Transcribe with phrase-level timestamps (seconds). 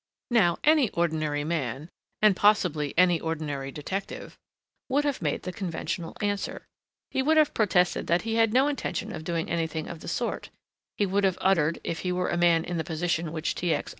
[0.31, 1.87] Now any ordinary man,
[2.23, 4.35] and possibly any ordinary detective,
[4.89, 6.65] would have made the conventional answer.
[7.11, 10.49] He would have protested that he had no intention of doing anything of the sort;
[10.97, 13.75] he would have uttered, if he were a man in the position which T.
[13.75, 13.89] X.